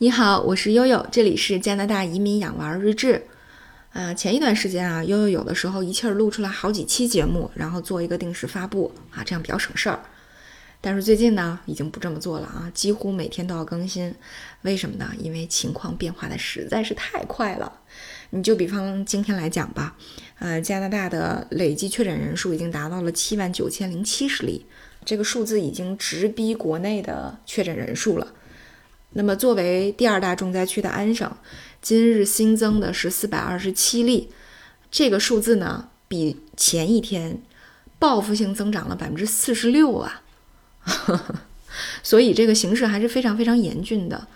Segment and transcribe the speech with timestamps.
[0.00, 3.26] 你好，我是悠悠，这里是加拿大移民养娃日志。
[3.92, 9.98] 呃，前一段时间啊，悠悠有的时候一气儿录出来好几期节目，然后做一个定时发布啊，这样比较省事儿。
[10.80, 14.14] 但是最近呢，已经不这么做了啊，几乎每天都要更新。
[14.62, 15.10] 为什么呢？
[15.18, 17.80] 因为情况变化的实在是太快了。
[18.30, 19.96] 你就比方今天来讲吧，
[20.38, 24.64] 呃，加拿大的累计确诊人数已经达到了七万九千零七十例，
[25.04, 28.34] 这个数字已经直逼国内的确诊人数了。
[29.12, 31.30] 那么，作为第二大重灾区的安省，
[31.80, 34.28] 今日新增的是四百二十七例，
[34.90, 37.40] 这个数字呢，比前一天
[37.98, 40.22] 报复性增长了百分之四十六啊！
[42.02, 44.28] 所以这个形势还是非常非常严峻的。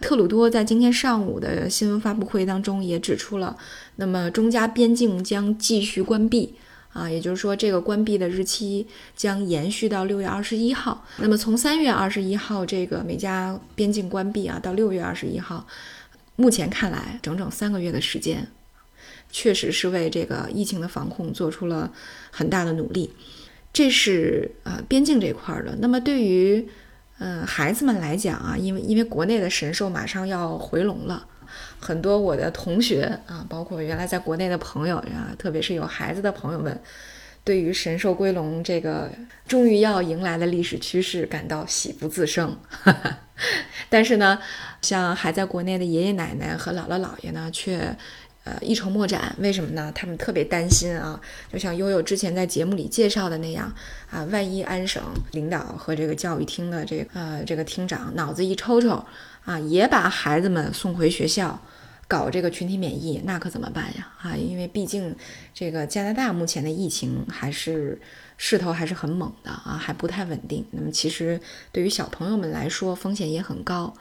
[0.00, 3.56] 特鲁多在今天上午的新闻发布会当中也指出了，
[3.96, 6.54] 那么中加边境将继续关闭。
[6.94, 11.04] 啊，也就是说，这个关闭的日期将延续到六月二十一号。
[11.18, 15.66] 那么，从三月二十一号这个美加边境关闭啊，到六月二十一号，
[16.36, 18.46] 目前看来，整整三个月的时间，
[19.28, 21.90] 确实是为这个疫情的防控做出了
[22.30, 23.12] 很大的努力。
[23.72, 25.76] 这是呃边境这块的。
[25.80, 26.64] 那么，对于
[27.18, 31.26] 嗯孩子们来讲啊，因为因为国内的神兽马上要回笼了。
[31.78, 36.80] 很多我的同学啊，包括原来在国内的朋友呀，特别是有孩子的朋友们，
[37.42, 39.10] 对于神兽归笼这个
[39.46, 42.56] 终于要迎来的历史趋势感到喜不自胜。
[43.90, 44.38] 但是呢，
[44.80, 47.94] 像还在国内的爷爷奶奶和姥姥姥爷呢，却
[48.44, 49.34] 呃一筹莫展。
[49.38, 49.92] 为什么呢？
[49.94, 51.20] 他们特别担心啊，
[51.52, 53.72] 就像悠悠之前在节目里介绍的那样
[54.10, 59.04] 啊，万一安省领导和这个教育厅的这个呃这个厅长脑子一抽抽。
[59.44, 61.60] 啊，也把孩子们送回学校，
[62.08, 64.12] 搞这个群体免疫，那可怎么办呀？
[64.20, 65.14] 啊，因为毕竟
[65.52, 68.00] 这个加拿大目前的疫情还是
[68.36, 70.64] 势头还是很猛的啊，还不太稳定。
[70.70, 73.94] 那么其实对于小朋友们来说，风险也很高。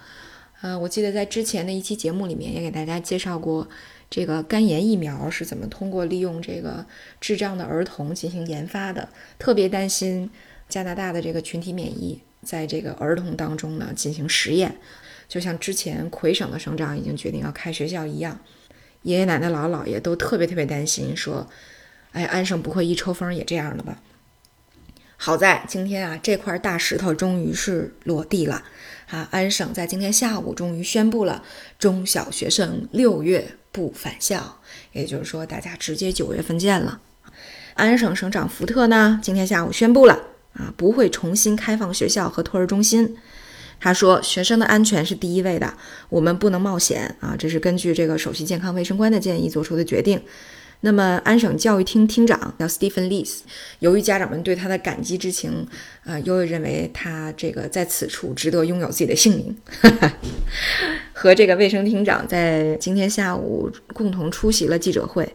[0.61, 3.67] 呃，我记得在之前的一期节目里面也给大家介绍过，
[4.09, 6.85] 这个肝炎疫苗是怎么通过利用这个
[7.19, 10.29] 智障的儿童进行研发的，特别担心
[10.69, 14.77] 加拿大的这个群体免疫在这个儿童当中呢进行实验。
[15.27, 18.39] 就像之前魁省的省长已经决定要开学校一样，
[19.01, 21.49] 爷爷奶奶、姥姥姥爷都特别特别担心，说
[22.13, 24.01] ：“哎，安省不会一抽风也这样的吧？”
[25.17, 28.61] 好在今天啊，这块大石头终于是落地了
[29.09, 29.25] 啊！
[29.31, 31.41] 安省在今天下午终于宣布了
[31.79, 34.59] 中小学生六月不返校，
[34.91, 36.99] 也就是说，大家直接九月份见了。
[37.75, 40.19] 安省省长福特呢，今天下午宣布了
[40.53, 43.15] 啊，不会重新开放学校和托儿中心。
[43.83, 45.73] 他说：“学生的安全是第一位的，
[46.07, 47.35] 我们不能冒险啊！
[47.37, 50.21] 这是根据这个首席健康卫生官的建议做出的决定。
[50.79, 53.39] 那么，安省教育厅厅长叫 Stephen Lees，
[53.79, 55.67] 由于家长们对他的感激之情，
[56.05, 59.57] 呃，悠悠认为他这个在此处值得拥有自己的姓名。
[61.11, 65.29] 和这个卫生厅长在今天下午共同出席了记者会，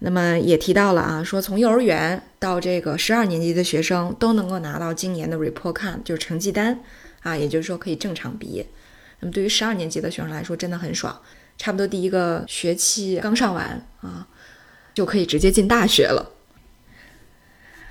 [0.00, 6.78] 那么也提到了啊，说从幼儿园到这个十二年级的学生都能够拿到今年的 report card，就是成绩单。”
[7.22, 8.66] 啊，也就是说可以正常毕业。
[9.20, 11.20] 那么对于十二年级的学生来说，真的很爽，
[11.56, 14.28] 差不多第一个学期刚上完啊，
[14.94, 16.34] 就可以直接进大学了。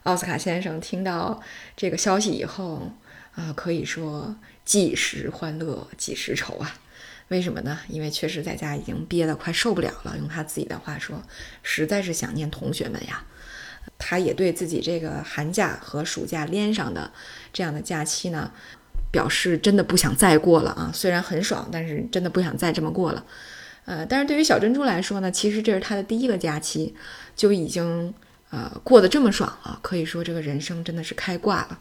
[0.04, 1.42] 奥斯卡先生听到
[1.76, 2.94] 这个消息以后
[3.36, 6.80] 啊，可以说几时欢乐几时愁啊。
[7.28, 7.78] 为什么呢？
[7.90, 10.18] 因为确实在家已经憋得快受不了了。
[10.18, 11.22] 用他自己的话说，
[11.62, 13.26] 实在是想念同学们呀。
[13.98, 17.12] 他也对自己这个寒假和暑假连上的
[17.52, 18.54] 这样的假期呢。
[19.18, 20.92] 表示真的不想再过了啊！
[20.94, 23.24] 虽然很爽，但是真的不想再这么过了。
[23.86, 26.94] 呃，但是对于小珍珠来说呢，其实这是她的第一个假期，
[27.36, 28.14] 就已经
[28.52, 31.80] 呃过得这么爽了，可以说这个人生真的是开挂了。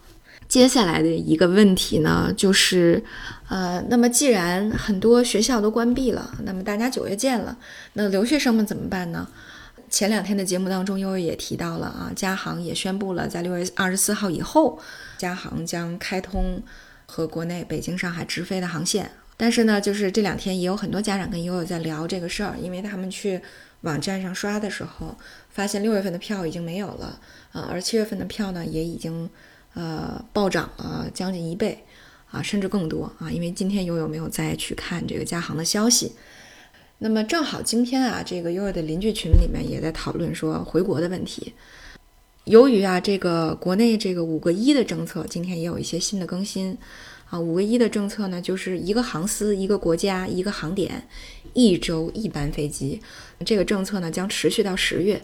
[0.48, 3.04] 接下来的一个问题呢，就是
[3.48, 7.58] 呃，那么既然很多学校都关闭了，那么大家九月见了，
[7.92, 9.28] 那留学生们怎么办呢？
[9.90, 14.78] 前两天的节目当中，悠悠也提到了啊，家航也宣布了，在六月二十四号以后，
[15.18, 16.62] 家航将开通。
[17.06, 23.40] 和国内北京、上海直飞的航线，但是呢，就是这两天也有很多家长跟悠悠在聊这个事儿，因为他们去
[23.82, 25.16] 网站上刷的时候，
[25.50, 27.20] 发现六月份的票已经没有了，
[27.52, 29.30] 啊，而七月份的票呢也已经
[29.74, 31.84] 呃暴涨了将近一倍，
[32.30, 36.12] 啊，甚至更多啊，因为今天悠悠没有再去看这个加航的消息，
[36.98, 41.54] 那么正好今天啊，这个悠悠的邻居群里面也在讨论说回国的问题。
[42.46, 46.78] 由于啊，这个国内这个五个一的政策，今天也有一些新的更新
[47.28, 47.36] 啊。
[47.36, 51.08] 五个一的政策呢，就是一个航司、一个国家、一个航点，
[51.54, 53.02] 一周一班飞机。
[53.44, 55.20] 这个政策呢，将持续到十月。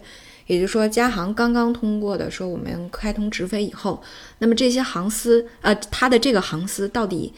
[0.47, 4.03] 也就是说，加航刚刚通过的，说我们开通直飞以后，
[4.39, 7.33] 那么这些航司，呃，它的这个航司到底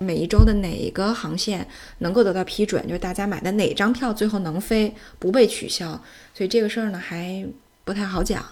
[0.00, 1.64] 每一周的哪个航线
[1.98, 6.02] 能够得到批准，就是大家买的哪张票最后能飞不被取消，
[6.34, 7.46] 所以这个事儿呢还
[7.84, 8.44] 不太好讲。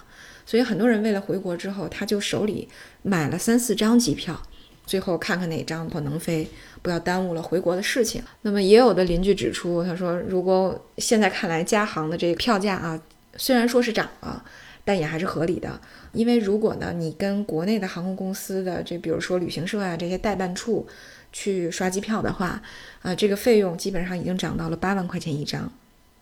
[0.47, 2.67] 所以很多人为了回国之后，他就手里
[3.03, 4.41] 买了三四张机票，
[4.87, 6.49] 最后看看哪张可能飞，
[6.81, 8.23] 不要耽误了回国的事情。
[8.41, 12.99] 那么也有的邻居指出，他说如果现在看来加航的这个票价啊，
[13.35, 14.43] 虽然说是涨了。
[14.87, 15.81] 但也还是合理的，
[16.13, 20.87] 因为如果呢，你跟国内的航空公司的这，比如说旅行社啊这些代办处
[21.33, 22.61] 去刷机票的话，
[23.01, 25.69] 啊，这个费用基本上已经涨到了八万块钱一张，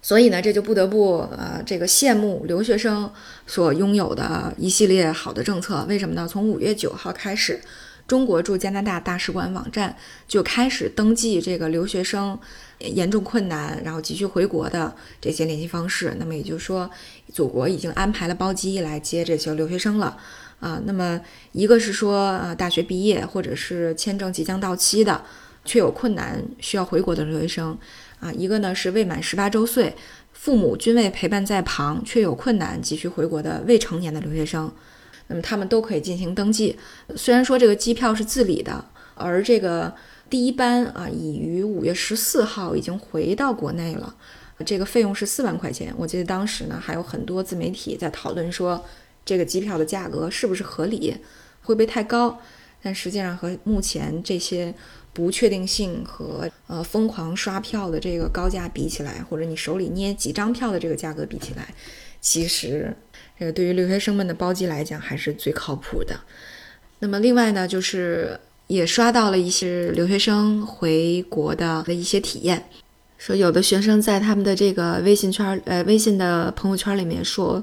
[0.05, 3.11] 所以呢，这就不得不呃这个羡慕留学生
[3.47, 5.83] 所拥有的一系列好的政策。
[5.89, 6.27] 为什么呢？
[6.27, 7.59] 从五月九号开始。
[8.05, 9.97] 中国驻加拿大大使馆网站
[10.27, 12.37] 就开始登记这个留学生
[12.77, 16.15] 严重困难，然后急需回国的这些联系方式。
[16.19, 16.87] 那么也就是说，
[17.33, 20.15] 祖国已经安排了包机来接这些留学生了
[20.59, 20.79] 啊。
[20.85, 21.19] 那么
[21.51, 25.23] 一个是说，呃，大学毕业或者是签证即将到期的，
[25.63, 27.75] 却有困难需要回国的留学生
[28.19, 28.31] 啊。
[28.31, 29.95] 一个呢是未满十八周岁，
[30.33, 34.71] 父母均未陪伴在旁，却有困难急需回国的未成年的留学生。
[35.27, 36.77] 那么他们都可以进行登记，
[37.15, 38.85] 虽然说这个机票是自理的，
[39.15, 39.91] 而这个
[40.29, 44.15] 第一班啊，已于五月十四号已经回到国内了，
[44.63, 45.91] 这个费用是四万块钱。
[45.97, 48.85] 我记得当时呢，还有很多自媒体在讨论说，
[49.25, 51.15] 这个机票的价格是不是合理，
[51.63, 52.39] 会不会太高？
[52.85, 54.71] 但实际上和目前这些
[55.11, 61.73] 不确定性和呃疯狂刷票的这个高价比起来，或者你手里捏几张票的这个价格比起来，
[62.21, 62.95] 其实。
[63.37, 66.17] 这个对于留学生们的包机来讲还是最靠谱的。
[66.99, 72.69] 那么另外呢，就是也刷到了一些留学生回国的的一些体验，
[73.17, 77.61] 说有的学生在他们的这个微信圈，呃，微信的朋友圈里面说，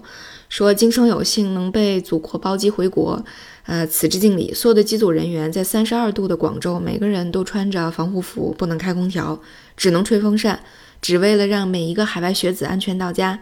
[0.51, 3.25] 说今生有幸能被祖国包机回国，
[3.65, 4.53] 呃，此致敬礼。
[4.53, 9.41] 所有的机组人员在三十二度的广州，每个人都穿着防护服，不能开空调，
[9.77, 10.61] 只能吹风扇，
[11.01, 13.39] 只为了让每一个海外学子安全到家。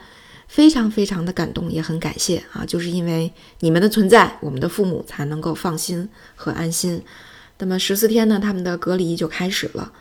[0.47, 2.67] 非常非常的感动，也很感谢啊！
[2.67, 7.01] 就是因为你们的存在，我们的父母才能够放心和安心。
[7.59, 9.93] 那么十四天呢，他们的隔离就开始了。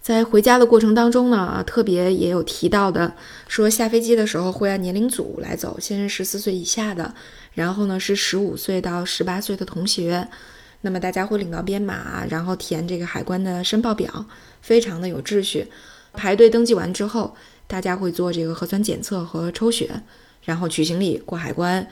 [0.00, 3.14] 在回家的过程当中呢，特别也有提到的，
[3.48, 7.14] 说下飞机的时候会按年龄组来走，先是十四岁以下的，
[7.54, 10.28] 然后呢是十五岁到十八岁的同学。
[10.80, 14.26] 那么大家会领到编码，然后填这个海关的申报表，
[14.60, 15.68] 非常的有秩序。
[16.12, 17.36] 排队登记完之后。
[17.70, 19.88] 大家会做这个核酸检测和抽血，
[20.42, 21.86] 然后取行李过海关，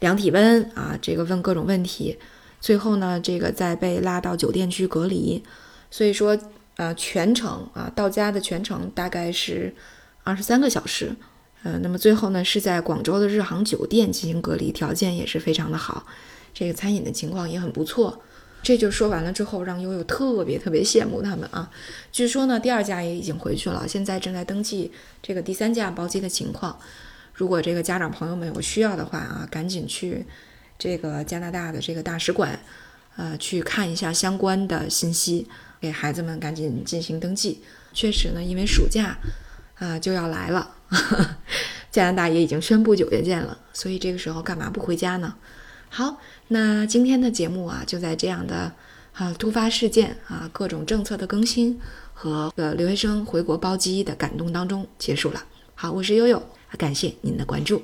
[0.00, 2.16] 量体温啊，这个问各种问题，
[2.62, 5.44] 最后呢，这个再被拉到酒店去隔离。
[5.90, 6.34] 所以说，
[6.78, 9.74] 呃，全程啊，到家的全程大概是
[10.22, 11.12] 二十三个小时。
[11.64, 16.06] 呃，那么最后呢，是在广州的日航酒店进行隔离，条件也是非常的好，
[16.54, 18.22] 这个餐饮的情况也很不错。
[18.62, 21.68] 这就说完了之后，让悠悠特别特别羡慕他们啊！
[22.12, 26.78] 据说呢，第二架也已经回去了，现在正在登记这个第三架包机的情况。
[27.34, 30.24] 如果这个家长朋友们有需要的话啊，赶紧去
[30.78, 32.60] 这个加拿大的这个大使馆，
[33.16, 35.48] 呃，去看一下相关的信息，
[35.80, 37.62] 给孩子们赶紧进行登记。
[37.92, 39.16] 确实呢，因为暑假
[39.76, 40.76] 啊就要来了，
[41.90, 45.34] 加拿大也已经宣布九月见了，所以这个时候干嘛不回家呢？
[45.88, 48.72] 好，那今天的节目啊，就在这样的
[49.14, 51.80] 啊突发事件啊各种政策的更新
[52.12, 55.42] 和呃留学生回国包机的感动当中结束了。
[55.74, 56.42] 好，我是悠悠，
[56.76, 57.82] 感谢您的关注。